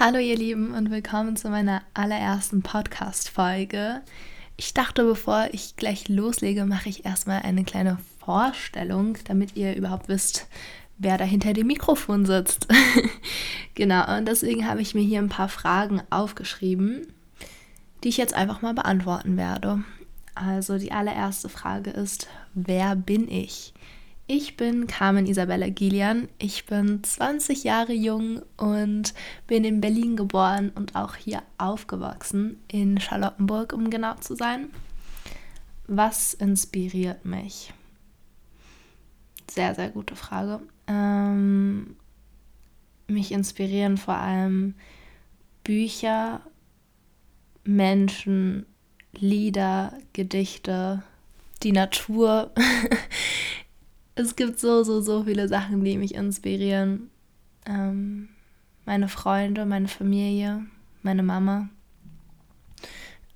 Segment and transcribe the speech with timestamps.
[0.00, 4.00] Hallo ihr Lieben und willkommen zu meiner allerersten Podcast-Folge.
[4.56, 10.08] Ich dachte, bevor ich gleich loslege, mache ich erstmal eine kleine Vorstellung, damit ihr überhaupt
[10.08, 10.48] wisst,
[10.96, 12.68] wer da hinter dem Mikrofon sitzt.
[13.74, 17.06] genau, und deswegen habe ich mir hier ein paar Fragen aufgeschrieben,
[18.02, 19.84] die ich jetzt einfach mal beantworten werde.
[20.34, 23.74] Also die allererste Frage ist, wer bin ich?
[24.34, 26.26] Ich bin Carmen Isabella Gillian.
[26.38, 29.12] Ich bin 20 Jahre jung und
[29.46, 34.70] bin in Berlin geboren und auch hier aufgewachsen, in Charlottenburg, um genau zu sein.
[35.86, 37.74] Was inspiriert mich?
[39.50, 40.60] Sehr, sehr gute Frage.
[40.86, 41.96] Ähm,
[43.08, 44.76] mich inspirieren vor allem
[45.62, 46.40] Bücher,
[47.64, 48.64] Menschen,
[49.12, 51.02] Lieder, Gedichte,
[51.62, 52.50] die Natur.
[54.14, 57.10] es gibt so, so, so viele Sachen, die mich inspirieren.
[57.66, 58.28] Ähm,
[58.84, 60.64] meine Freunde, meine Familie,
[61.02, 61.68] meine Mama.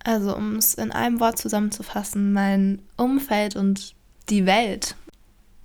[0.02, 3.94] Also, um es in einem Wort zusammenzufassen, mein Umfeld und
[4.28, 4.97] die Welt.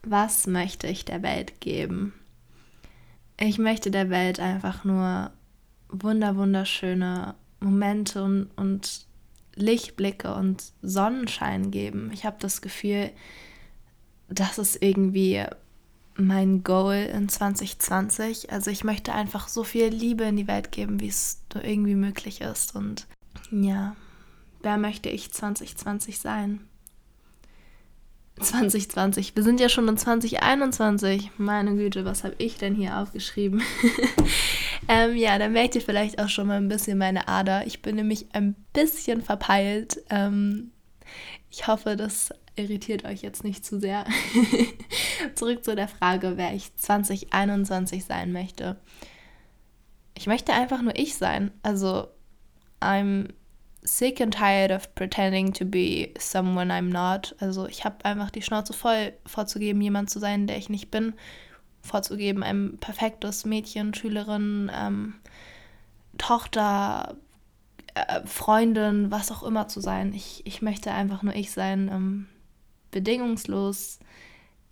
[0.04, 2.14] Was möchte ich der Welt geben?
[3.40, 5.32] Ich möchte der Welt einfach nur
[5.90, 9.06] wunder, wunderschöne Momente und, und
[9.56, 12.10] Lichtblicke und Sonnenschein geben.
[12.14, 13.12] Ich habe das Gefühl,
[14.32, 15.44] das ist irgendwie
[16.16, 18.52] mein Goal in 2020.
[18.52, 21.96] Also ich möchte einfach so viel Liebe in die Welt geben, wie es nur irgendwie
[21.96, 22.76] möglich ist.
[22.76, 23.08] Und
[23.52, 23.96] ja,
[24.62, 26.62] wer möchte ich 2020 sein?
[28.40, 31.32] 2020, wir sind ja schon in 2021.
[31.38, 33.62] Meine Güte, was habe ich denn hier aufgeschrieben?
[34.88, 37.68] ähm, ja, dann merkt ihr vielleicht auch schon mal ein bisschen meine Ader.
[37.68, 40.02] Ich bin nämlich ein bisschen verpeilt.
[40.10, 40.72] Ähm,
[41.52, 44.06] ich hoffe, das irritiert euch jetzt nicht zu sehr.
[45.36, 48.78] Zurück zu der Frage, wer ich 2021 sein möchte.
[50.16, 51.52] Ich möchte einfach nur ich sein.
[51.64, 52.08] Also,
[52.80, 53.30] I'm
[53.84, 57.36] sick and tired of pretending to be someone I'm not.
[57.40, 61.14] Also, ich habe einfach die Schnauze voll, vorzugeben, jemand zu sein, der ich nicht bin.
[61.82, 65.16] Vorzugeben, ein perfektes Mädchen, Schülerin, ähm,
[66.18, 67.16] Tochter,
[67.96, 70.14] äh, Freundin, was auch immer zu sein.
[70.14, 72.28] Ich, ich möchte einfach nur ich sein.
[72.92, 74.00] Bedingungslos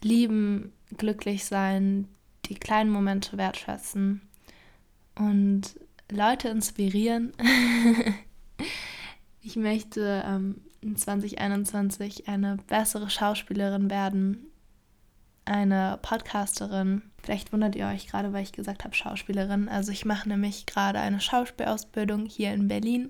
[0.04, 2.08] lieben, glücklich sein,
[2.46, 4.22] die kleinen Momente wertschätzen
[5.16, 5.80] und
[6.12, 7.34] Leute inspirieren.
[9.42, 14.48] ich möchte ähm, in 2021 eine bessere Schauspielerin werden,
[15.46, 17.04] eine Podcasterin.
[17.22, 19.68] Vielleicht wundert ihr euch gerade, weil ich gesagt habe Schauspielerin.
[19.68, 23.10] Also ich mache nämlich gerade eine Schauspielausbildung hier in Berlin.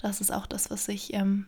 [0.00, 1.46] Das ist auch das, was ich ähm,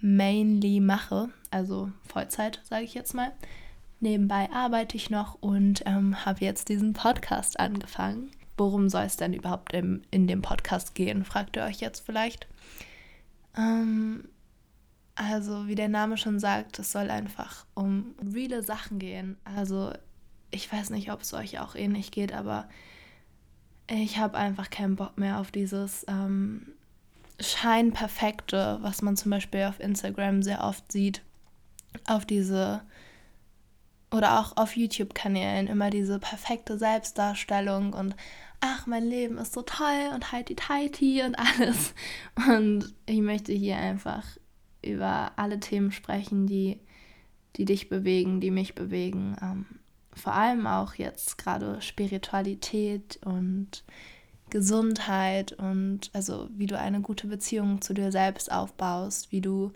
[0.00, 3.32] mainly mache, also Vollzeit, sage ich jetzt mal.
[4.00, 8.30] Nebenbei arbeite ich noch und ähm, habe jetzt diesen Podcast angefangen.
[8.56, 12.46] Worum soll es denn überhaupt im, in dem Podcast gehen, fragt ihr euch jetzt vielleicht.
[13.56, 14.28] Ähm,
[15.16, 19.36] also, wie der Name schon sagt, es soll einfach um reale Sachen gehen.
[19.44, 19.92] Also,
[20.52, 22.68] ich weiß nicht, ob es euch auch ähnlich geht, aber
[23.90, 26.68] ich habe einfach keinen Bock mehr auf dieses ähm,
[27.40, 31.22] Scheinperfekte, was man zum Beispiel auf Instagram sehr oft sieht,
[32.06, 32.82] auf diese
[34.10, 38.16] oder auch auf YouTube-Kanälen immer diese perfekte Selbstdarstellung und
[38.60, 41.94] ach, mein Leben ist so toll und heiti tighty und alles.
[42.48, 44.24] Und ich möchte hier einfach
[44.82, 46.80] über alle Themen sprechen, die,
[47.56, 49.36] die dich bewegen, die mich bewegen.
[49.42, 49.66] Ähm,
[50.12, 53.84] vor allem auch jetzt gerade Spiritualität und
[54.50, 59.72] Gesundheit und also wie du eine gute Beziehung zu dir selbst aufbaust, wie du,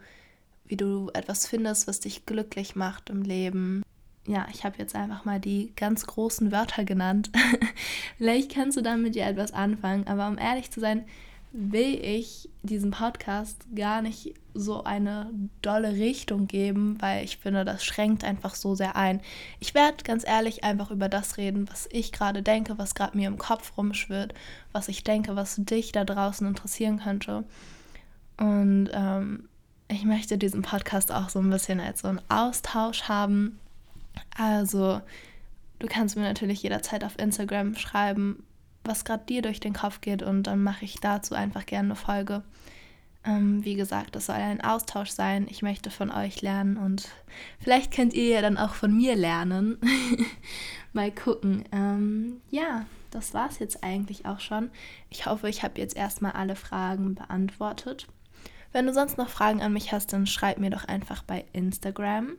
[0.67, 3.83] wie du etwas findest, was dich glücklich macht im Leben.
[4.27, 7.31] Ja, ich habe jetzt einfach mal die ganz großen Wörter genannt.
[8.19, 11.05] Vielleicht kannst du damit ja etwas anfangen, aber um ehrlich zu sein,
[11.53, 15.31] will ich diesem Podcast gar nicht so eine
[15.61, 19.21] dolle Richtung geben, weil ich finde, das schränkt einfach so sehr ein.
[19.61, 23.29] Ich werde ganz ehrlich einfach über das reden, was ich gerade denke, was gerade mir
[23.29, 24.35] im Kopf rumschwirrt,
[24.73, 27.45] was ich denke, was dich da draußen interessieren könnte.
[28.39, 29.49] Und ähm,
[29.89, 33.59] ich möchte diesen Podcast auch so ein bisschen als so einen Austausch haben.
[34.37, 35.03] Also,
[35.79, 38.43] du kannst mir natürlich jederzeit auf Instagram schreiben,
[38.85, 41.97] was gerade dir durch den Kopf geht und dann mache ich dazu einfach gerne eine
[41.97, 42.43] Folge.
[43.25, 45.47] Ähm, wie gesagt, es soll ein Austausch sein.
[45.49, 47.09] Ich möchte von euch lernen und
[47.61, 49.79] vielleicht könnt ihr ja dann auch von mir lernen.
[50.93, 51.65] Mal gucken.
[51.71, 54.71] Ähm, ja, das war es jetzt eigentlich auch schon.
[55.09, 58.09] Ich hoffe, ich habe jetzt erstmal alle Fragen beantwortet.
[58.73, 62.33] Wenn du sonst noch Fragen an mich hast, dann schreib mir doch einfach bei Instagram.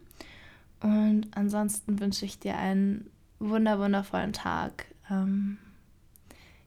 [0.82, 4.86] Und ansonsten wünsche ich dir einen wunder wundervollen Tag.
[5.10, 5.60] Ähm,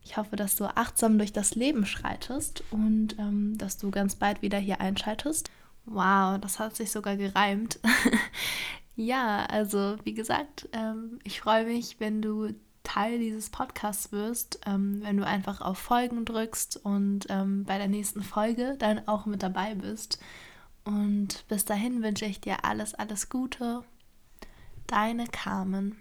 [0.06, 4.41] Ich hoffe, dass du achtsam durch das Leben schreitest und ähm, dass du ganz bald
[4.41, 5.50] wieder hier einschaltest.
[5.85, 7.81] Wow, das hat sich sogar gereimt.
[8.94, 12.55] ja, also wie gesagt, ähm, ich freue mich, wenn du
[12.85, 17.88] Teil dieses Podcasts wirst, ähm, wenn du einfach auf Folgen drückst und ähm, bei der
[17.88, 20.20] nächsten Folge dann auch mit dabei bist.
[20.85, 23.82] Und bis dahin wünsche ich dir alles, alles Gute.
[24.87, 25.97] Deine Carmen.